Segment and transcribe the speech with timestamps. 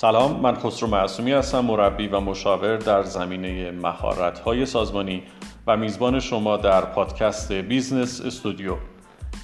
[0.00, 5.22] سلام من خسرو معصومی هستم مربی و مشاور در زمینه مهارت های سازمانی
[5.66, 8.76] و میزبان شما در پادکست Business Studio.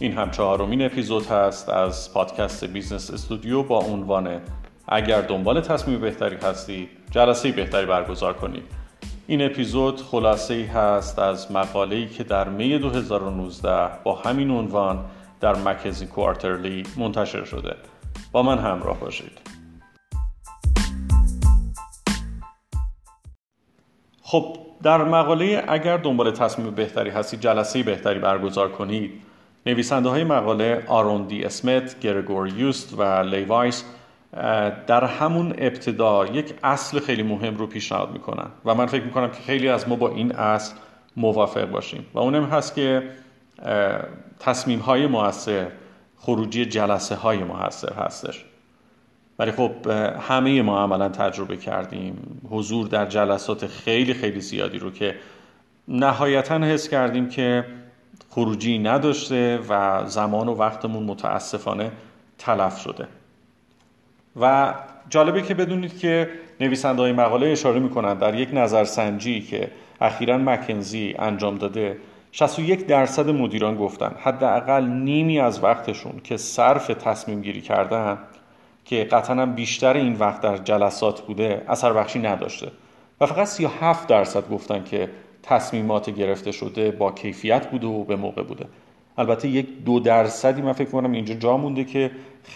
[0.00, 4.40] این هم چهارمین اپیزود هست از پادکست Business Studio با عنوان
[4.89, 8.64] اگر دنبال تصمیم بهتری هستید جلسه بهتری برگزار کنید
[9.27, 15.05] این اپیزود خلاصه ای هست از مقاله ای که در می 2019 با همین عنوان
[15.41, 17.77] در McKinsey Quarterly منتشر شده.
[18.32, 19.55] با من همراه باشید.
[24.34, 29.12] خب در مقاله اگر دنبال تصمیم بهتری هستید جلسه بهتری برگزار کنید
[29.66, 33.84] نویسنده های مقاله آروندی اسمت، گرگور یوست و لیوایس
[34.86, 39.42] در همون ابتدا یک اصل خیلی مهم رو پیشنهاد می‌کنن و من فکر می‌کنم که
[39.47, 40.74] خیلی از ما با این اصل
[41.16, 43.02] موافق باشیم و اونم هست که
[44.41, 45.66] تصمیم های موثر
[46.19, 48.44] خروجی جلسه های موثر هستش.
[49.38, 49.90] ولی خب
[50.28, 52.40] همه ما عملا تجربه کردیم.
[52.50, 55.14] حضور در جلسات خیلی خیلی زیادی رو که
[55.88, 57.64] نهایتا حس کردیم که
[58.30, 61.92] خروجی نداشته و زمان و وقتمون متاسفانه
[62.38, 63.08] تلف شده.
[64.41, 64.74] و
[65.10, 71.14] جالبه که بدونید که نویسنده های مقاله اشاره می‌کنند در یک نظرسنجی که اخیرا مکنزی
[71.19, 71.96] انجام داده
[72.32, 78.19] 61 درصد مدیران گفتن حداقل نیمی از وقتشون که صرف تصمیم گیری کردن
[78.84, 82.72] که قطعا بیشتر این وقت در جلسات بوده اثر بخشی نداشته.
[83.20, 85.10] و فقط 37 درصد گفتن که
[85.42, 88.66] تصمیمات گرفته شده با کیفیت بوده و به موقع بوده.
[89.18, 92.10] البته یک دو درصدی من فکر کنم اینجا جا مونده که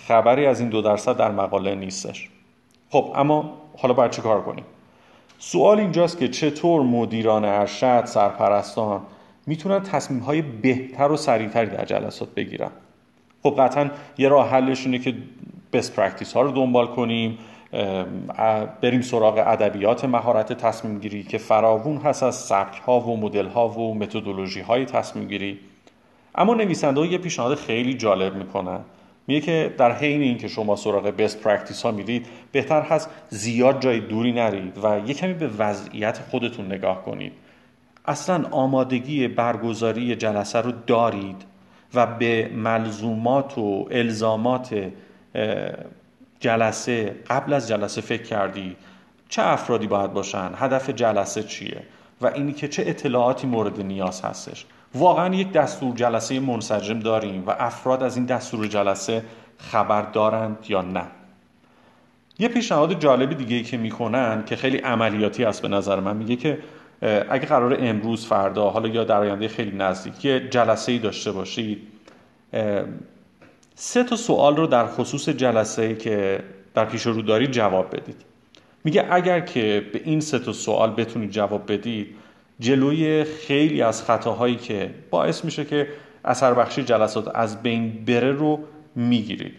[0.08, 2.28] خبری از این دو درصد در مقاله نیستش.
[2.90, 4.64] خب اما حالا باید چه کار کنیم؟
[5.38, 9.00] سوال اینجاست که چطور مدیران ارشد سرپرستان
[9.46, 12.70] می‌تونن تصمیم های بهتر و سریعتری در جلسات بگیرن؟
[13.42, 15.14] خب قطعا یه راه حلش اینه که
[15.72, 17.38] best practice ها رو دنبال کنیم.
[18.80, 23.68] بریم سراغ ادبیات مهارت تصمیم گیری که فراوون هست از سبک ها و مدل ها
[23.68, 25.58] و متدولوژی های تصمیم گیری.
[26.34, 28.80] اما نویسنده یه پیشنهاد خیلی جالب می‌کنن
[29.26, 34.00] میگه که در حین اینکه شما سراغ best practice ها میرید بهتر هست زیاد جای
[34.00, 37.32] دوری نرید و یه کمی به وضعیت خودتون نگاه کنید.
[38.06, 41.44] اصلا آمادگی برگزاری جلسه رو دارید
[41.94, 44.90] و به ملزومات و الزامات
[46.40, 48.76] جلسه قبل از جلسه فکر کردی
[49.28, 51.82] چه افرادی باید باشن؟ هدف جلسه چیه؟
[52.20, 57.50] و اینی که چه اطلاعاتی مورد نیاز هستش؟ واقعا یک دستور جلسه منسجم داریم و
[57.58, 59.24] افراد از این دستور جلسه
[59.58, 61.04] خبر دارند یا نه.
[62.38, 66.36] یه پیشنهاد جالبی دیگه ای که می‌کنن که خیلی عملیاتی است به نظر من میگه
[66.36, 66.58] که
[67.30, 71.78] اگه قرار امروز فردا حالا یا در آینده خیلی نزدیک یه جلسه ای داشته باشید.
[73.80, 76.40] سه تا سوال رو در خصوص جلسه که
[76.74, 78.16] در پیش رو دارید جواب بدید.
[78.84, 82.06] میگه اگر که به این سه تا سوال بتونید جواب بدید
[82.60, 85.88] جلوی خیلی از خطاهایی که باعث میشه که
[86.24, 88.60] اثر بخشی جلسات از بین بره رو
[88.94, 89.54] می‌گیرید.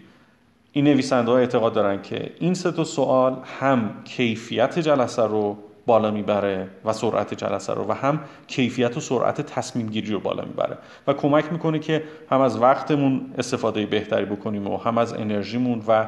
[0.72, 6.12] این نویسنده ها اعتقاد دارن که این سه تا سوال هم کیفیت جلسه رو بالا
[6.12, 10.78] می‌بره و سرعت جلسه رو و هم کیفیت و سرعت تصمیم گیری رو بالا می‌بره
[11.08, 16.08] و کمک می‌کنه که هم از وقتمون استفاده بهتری بکنیم و هم از انرژیمون و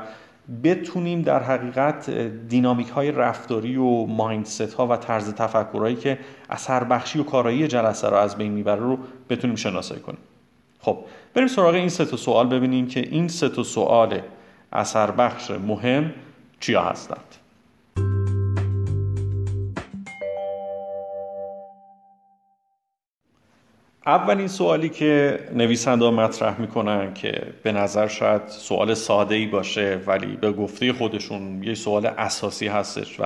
[0.63, 2.09] بتونیم در حقیقت
[2.47, 8.09] دینامیک های رفتاری و مایندست ها و طرز تفکرهایی که اثر بخشی و کارایی جلسه
[8.09, 8.97] رو از بین می‌بره رو
[9.29, 10.19] بتونیم شناسایی کنیم.
[10.79, 10.97] خب
[11.33, 14.21] بریم سراغ این سه تا سوال ببینیم که این سه تا سوال
[14.73, 16.13] اثر بخش مهم
[16.59, 17.35] چیا هستند.
[24.05, 30.35] اولین سوالی که نویسنده مطرح می‌کنن که به نظر شاید سوال ساده ای باشه ولی
[30.35, 33.23] به گفته خودشون یه سوال اساسی هستش و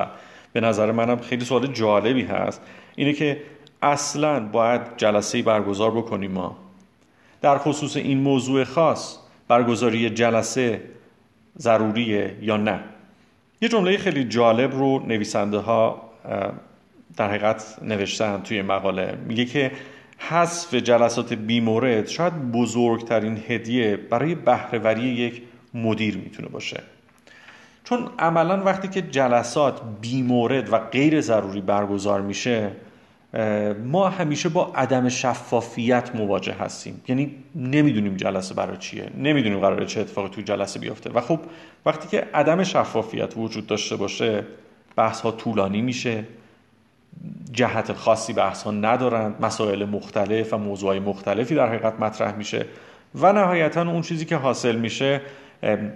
[0.53, 2.61] به نظر منم خیلی سوال جالبی هست
[2.95, 3.41] اینه که
[3.81, 6.57] اصلا باید جلسه برگزار بکنیم ما.
[7.41, 9.17] در خصوص این موضوع خاص
[9.47, 10.81] برگزاری جلسه
[11.57, 12.79] ضروریه یا نه؟
[13.61, 16.01] یه جمله خیلی جالب رو نویسنده ها
[17.17, 19.17] در حقیقت نوشتن توی مقاله.
[19.28, 19.71] میگه که
[20.17, 25.41] حذف جلسات بیمورد شاید بزرگترین هدیه برای بهرهوری یک
[25.73, 26.84] مدیر می‌تونه باشه.
[27.84, 32.72] چون عملا وقتی که جلسات بیمورد و غیر ضروری برگزار میشه
[33.84, 37.02] ما همیشه با عدم شفافیت مواجه هستیم.
[37.08, 41.09] یعنی نمی‌دونیم جلسه برای چیه نمی‌دونیم قراره چه اتفاقی تو جلسه بیفته.
[41.09, 41.40] و خب
[41.85, 44.44] وقتی که عدم شفافیت وجود داشته باشه
[44.96, 46.23] بحث ها طولانی میشه.
[47.52, 52.66] جهت خاصی بحث ها ندارند مسائل مختلف و موضوعی مختلفی در حقیقت مطرح میشه
[53.16, 55.22] و نهایتا اون چیزی که حاصل میشه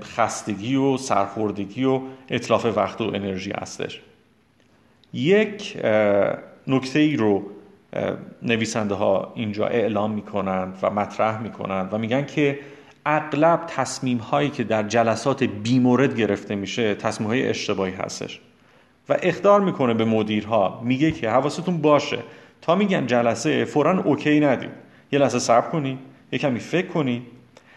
[0.04, 4.02] خستگی و سرخوردگی و اطلاف وقت و انرژی هستش.
[5.14, 5.78] یک
[6.68, 7.44] نکته ای رو
[8.42, 12.60] نویسنده ها اینجا اعلام می‌کنند و مطرح می‌کنند و میگن که
[13.06, 18.42] اغلب تصمیم هایی که در جلسات بیمورد گرفته میشه تصمیم های اشتباهی هستش.
[19.10, 20.82] و اخدار می‌کنه به مدیرها.
[20.84, 22.20] میگه که حواستون باشه.
[22.62, 24.70] تا میگن جلسه فورا اوکی ندید
[25.12, 26.00] یه لحظه صبر کنی.
[26.32, 27.26] یه کمی فکر کنی.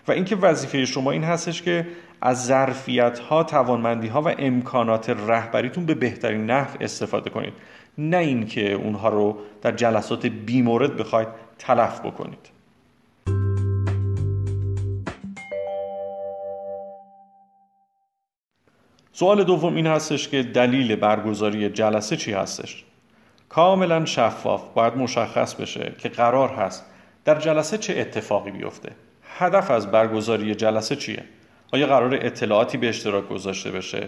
[0.08, 1.86] و اینکه وظیفه شما این هستش که
[2.20, 7.52] از ظرفیت ها توانمندی ها و امکانات رهبریتون به بهترین نحو استفاده کنید.
[7.98, 12.50] نه اینکه اونها رو در جلسات بیمورد بخواید تلف بکنید.
[19.14, 22.84] سوال دوم این هستش که دلیل برگزاری جلسه چی هستش؟
[23.48, 26.86] کاملا شفاف باید مشخص بشه که قرار هست
[27.24, 28.92] در جلسه چه اتفاقی بیفته.
[29.38, 31.24] هدف از برگزاری جلسه چیه؟
[31.72, 34.06] آیا قرار اطلاعاتی به اشتراک گذاشته بشه؟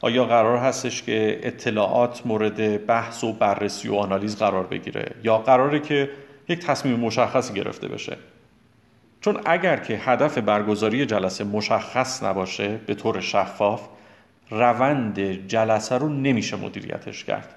[0.00, 5.80] آیا قرار هستش که اطلاعات مورد بحث و بررسی و آنالیز قرار بگیره؟ یا قراره
[5.80, 6.10] که
[6.48, 8.16] یک تصمیم مشخصی گرفته بشه؟
[9.20, 13.88] چون اگر که هدف برگزاری جلسه مشخص نباشه به طور شفاف
[14.50, 17.54] روند جلسه رو نمیشه مدیریتش کرد.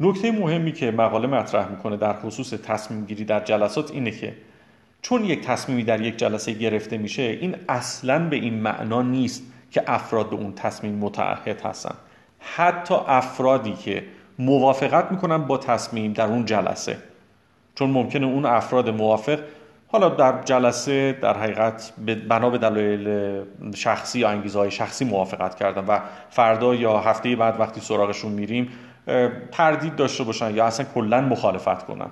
[0.00, 4.34] نکته مهمی که مقاله مطرح می‌کنه در خصوص تصمیم گیری در جلسات اینه که
[5.02, 9.82] چون یک تصمیمی در یک جلسه گرفته میشه این اصلا به این معنا نیست که
[9.86, 11.94] افراد به اون تصمیم متعهد هستن.
[12.38, 14.04] حتی افرادی که
[14.38, 16.98] موافقت می‌کنن با تصمیم در اون جلسه.
[17.74, 19.38] چون ممکنه اون افراد موافق
[19.92, 21.92] حالا در جلسه در حقیقت
[22.28, 23.42] بنا به دلایل
[23.74, 25.98] شخصی یا انگیزه های شخصی موافقت کردن و
[26.30, 28.68] فردا یا هفته بعد وقتی سراغشون میریم
[29.52, 32.10] تردید داشته باشن یا اصلا کلا مخالفت کنن.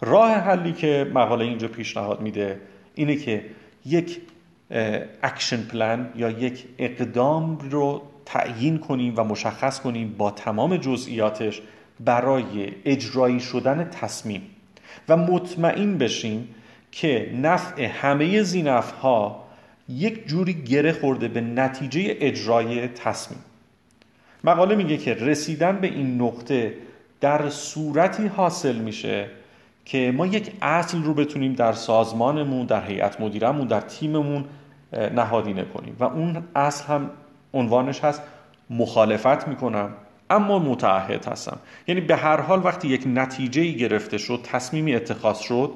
[0.00, 2.60] راه حلی که مقاله اینجا پیشنهاد میده
[2.94, 3.44] اینه که
[3.86, 4.20] یک
[5.22, 11.62] action plan یا یک اقدام رو تعیین کنیم و مشخص کنیم با تمام جزئیاتش
[12.00, 14.42] برای اجرایی شدن تصمیم
[15.08, 16.54] و مطمئن بشیم
[16.92, 19.44] که نفع همه زینف ها
[19.88, 23.40] یک جوری گره خورده به نتیجه اجرای تصمیم.
[24.44, 26.74] مقاله میگه که رسیدن به این نقطه
[27.20, 29.26] در صورتی حاصل میشه
[29.84, 34.44] که ما یک اصل رو بتونیم در سازمانمون در هیئت مدیرمون در تیممون
[34.92, 37.10] نهادینه کنیم و اون اصل هم
[37.54, 38.22] عنوانش هست
[38.70, 39.90] مخالفت می‌کنم
[40.30, 41.58] اما متعهد هستم.
[41.88, 45.72] یعنی به هر حال وقتی یک نتیجه گرفته شد تصمیمی اتخاذ شد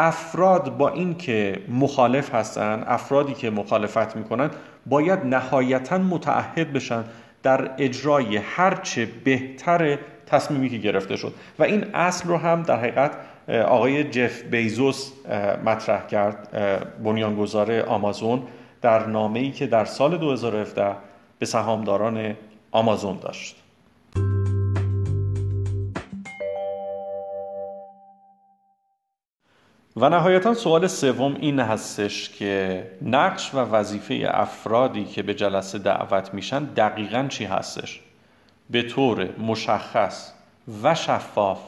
[0.00, 4.50] افراد با اینکه مخالف هستن افرادی که مخالفت می‌کنن
[4.86, 7.04] باید نهایتا متعهد بشن
[7.42, 11.34] در اجرای هرچه بهتر تصمیمی که گرفته شد.
[11.58, 13.12] و این اصل رو هم در حقیقت
[13.48, 15.12] آقای جف بیزوس
[15.64, 16.48] مطرح کرد
[17.04, 18.42] بنیانگذار آمازون
[18.82, 20.96] در نامه‌ای که در سال 2017
[21.38, 22.34] به سهامداران
[22.72, 23.56] آمازون داشت.
[30.00, 36.34] و نهایتا سوال سوم این هستش که نقش و وظیفه افرادی که به جلسه دعوت
[36.34, 38.00] میشن دقیقا چی هستش؟
[38.70, 40.32] به طور مشخص
[40.82, 41.58] و شفاف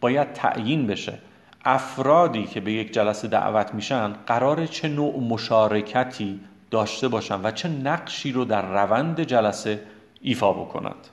[0.00, 1.18] باید تعیین بشه.
[1.64, 7.68] افرادی که به یک جلسه دعوت میشن قرار چه نوع مشارکتی داشته باشن و چه
[7.68, 9.80] نقشی رو در روند جلسه
[10.20, 11.08] ایفا بکنند.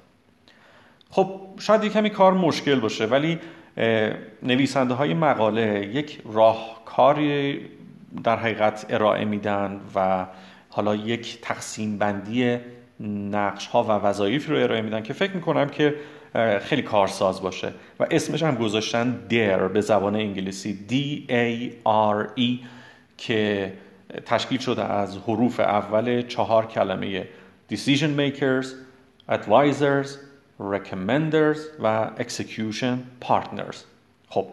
[1.10, 3.40] خب شاید کمی کار مشکل باشه ولی
[4.44, 7.62] نویسنده های مقاله یک راهکاری
[8.24, 10.26] در حقیقت ارائه میدن و
[10.70, 12.58] حالا یک تقسیم بندی
[13.32, 15.96] نقش ها و وظایف رو ارائه میدن که فکر می‌کنم که
[16.62, 20.94] خیلی کارساز باشه و اسمش هم گذاشتن در به زبان انگلیسی D
[21.32, 22.66] A R E
[23.18, 23.74] که
[24.26, 27.28] تشکیل شده از حروف اول چهار کلمه
[27.72, 28.68] Decision Makers,
[29.30, 30.10] Advisors,
[30.72, 33.78] Recommenders و Execution Partners.
[34.30, 34.48] خب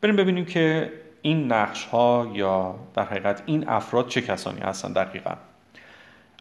[0.00, 5.34] بریم ببینیم که این نقش ها یا در حقیقت این افراد چه کسانی هستن دقیقا.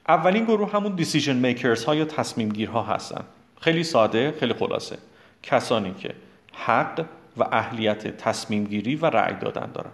[0.08, 3.24] اولین گروه همون دیسیژن میکرز ها یا تصمیم گیرها هستن.
[3.62, 4.98] خیلی ساده خیلی خلاصه.
[5.44, 6.14] کسانی که
[6.54, 7.06] حق
[7.38, 9.92] و اهلیت تصمیم گیری و رأی دادن دارن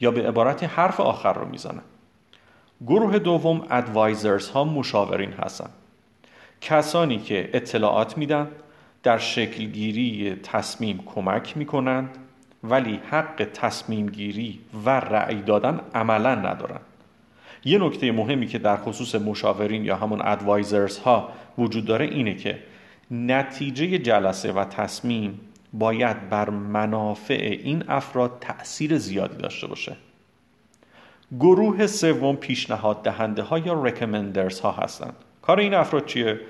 [0.00, 1.82] یا به عبارت حرف آخر رو می‌زنن.
[2.86, 5.70] گروه دوم ادوایزرز ها مشاورین هستن.
[6.60, 8.48] کسانی که اطلاعات میدن
[9.02, 12.18] در شکلگیری تصمیم کمک می‌کنند
[12.64, 16.80] ولی حق تصمیم گیری و رأی دادن عملا ندارن.
[17.64, 22.58] یه نکته مهمی که در خصوص مشاورین یا همون ادوایزرز ها وجود داره اینه که
[23.10, 25.40] نتیجه جلسه و تصمیم
[25.72, 29.96] باید بر منافع این افراد تأثیر زیادی داشته باشه.
[31.38, 35.16] گروه سوم پیشنهاد دهنده ها یا رکمندرز ها هستند.
[35.50, 36.40] کار این افراد چیه؟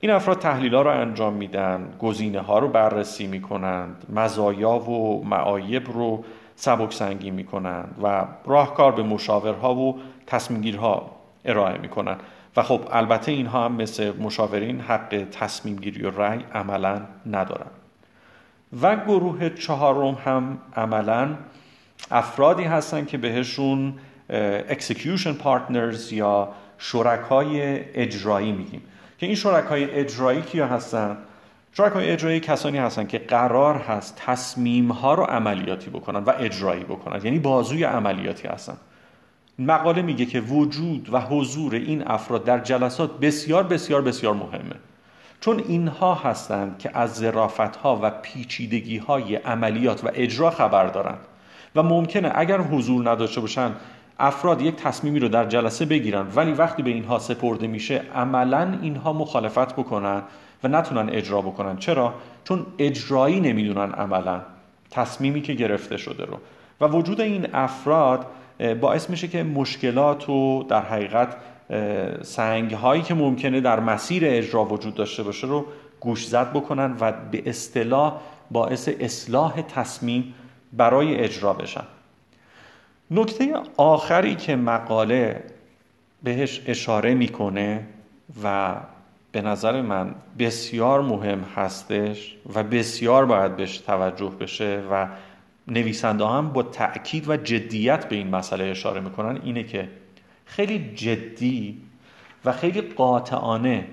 [0.00, 5.90] این افراد تحلیل ها رو انجام میدن گزینه ها رو بررسی می‌کنند مزایا و معایب
[5.92, 6.24] رو
[6.56, 11.10] سبک سنگی می‌کنند و راهکار به مشاورها و تصمیمگیرها
[11.44, 12.20] ارائه می‌کنند.
[12.56, 17.70] و خب البته اینها هم مثل مشاورین حق تصمیم گیری و رأی عملا ندارن.
[18.82, 21.28] و گروه چهارم هم عملا
[22.10, 23.94] افرادی هستن که بهشون
[24.68, 28.82] execution partners یا شرکای اجرایی میگیم.
[29.18, 31.16] که این شرکای اجرایی کیا هستن؟
[31.72, 37.24] شرکای اجرایی کسانی هستن که قرار هست تصمیم ها رو عملیاتی بکنن و اجرایی بکنن.
[37.24, 38.76] یعنی بازوی عملیاتی هستن.
[39.58, 44.76] مقاله میگه که وجود و حضور این افراد در جلسات بسیار بسیار بسیار مهمه.
[45.40, 51.18] چون اینها هستند که از ظرافت ها و پیچیدگی های عملیات و اجرا خبر دارند
[51.74, 53.72] و ممکنه اگر حضور نداشته باشن
[54.18, 59.12] افراد یک تصمیمی رو در جلسه بگیرن ولی وقتی به اینها سپرده میشه عملا اینها
[59.12, 60.22] مخالفت بکنن
[60.64, 61.76] و نتونن اجرا بکنن.
[61.76, 64.40] چرا؟ چون اجرایی نمی‌دونن عملا
[64.90, 66.38] تصمیمی که گرفته شده رو.
[66.80, 68.26] و وجود این افراد
[68.80, 71.36] باعث میشه که مشکلات و در حقیقت
[72.22, 75.66] سنگ هایی که ممکنه در مسیر اجرا وجود داشته باشه رو
[76.00, 80.34] گوش زد بکنن و به اصطلاح باعث اصلاح تصمیم
[80.72, 81.84] برای اجرا بشن.
[83.14, 85.44] نکته آخری که مقاله
[86.22, 87.86] بهش اشاره می‌کنه
[88.44, 88.74] و
[89.32, 95.06] به نظر من بسیار مهم هستش و بسیار باید بهش توجه بشه و
[95.68, 99.88] نویسنده هم با تأکید و جدیت به این مسئله اشاره می‌کنن اینه که
[100.46, 101.82] خیلی جدی
[102.44, 103.86] و خیلی قاطعانه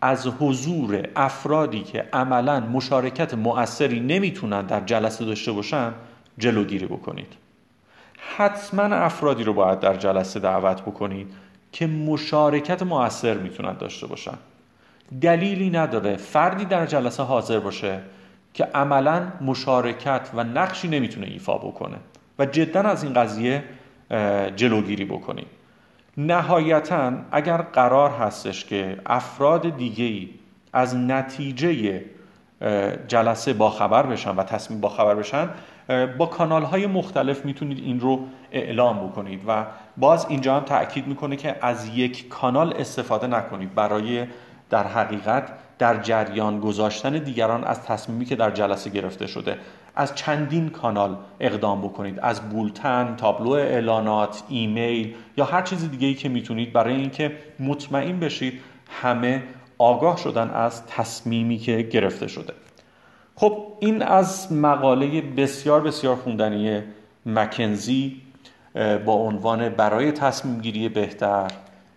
[0.00, 5.92] از حضور افرادی که عملا مشارکت مؤثری نمی‌تونن در جلسه داشته باشن
[6.38, 7.45] جلوگیری بکنید.
[8.36, 11.32] حتما افرادی رو باید در جلسه دعوت بکنید
[11.72, 14.38] که مشارکت مؤثر می‌تونن داشته باشن.
[15.20, 18.00] دلیلی نداره فردی در جلسه حاضر باشه
[18.54, 21.96] که عملا مشارکت و نقشی نمی‌تونه ایفا بکنه
[22.38, 23.64] و جدا از این قضیه
[24.56, 25.46] جلوگیری بکنید
[26.16, 30.28] نهایتا اگر قرار هستش که افراد دیگه ای
[30.72, 32.04] از نتیجه
[33.08, 35.48] جلسه با خبر بشن و تصمیم با خبر بشن
[36.18, 38.20] با کانال های مختلف می‌تونید این رو
[38.52, 39.66] اعلام بکنید و
[39.96, 43.74] باز اینجا هم تاکید می‌کنه که از یک کانال استفاده نکنید.
[43.74, 44.26] برای
[44.70, 49.58] در حقیقت در جریان گذاشتن دیگران از تصمیمی که در جلسه گرفته شده
[49.96, 52.20] از چندین کانال اقدام بکنید.
[52.20, 56.72] از بولتن، تابلو اعلانات، ایمیل یا هر چیز دیگه ای که می‌تونید.
[56.72, 58.60] برای اینکه مطمئن بشید
[59.02, 59.42] همه
[59.78, 62.52] آگاه شدن از تصمیمی که گرفته شده.
[63.36, 66.82] خب این از مقاله بسیار بسیار خوندنی
[67.26, 68.20] مکنزی
[69.04, 71.50] با عنوان برای تصمیم گیری بهتر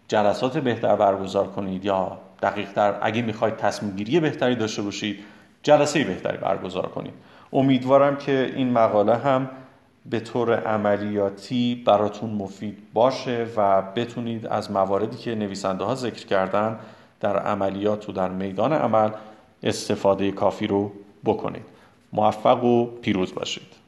[0.07, 5.19] جلسات بهتر برگزار کنید یا دقیق تر اگه می‌خواید تصمیم گیری بهتری داشته باشید
[5.63, 7.13] جلسه بهتری برگزار کنید.
[7.53, 9.49] امیدوارم که این مقاله هم
[10.05, 16.79] به طور عملیاتی براتون مفید باشه و بتونید از مواردی که نویسنده ها ذکر کردن
[17.19, 19.09] در عملیات و در میدان عمل
[19.63, 20.91] استفاده کافی رو
[21.25, 21.65] بکنید.
[22.13, 23.78] موفق و پیروز باشید.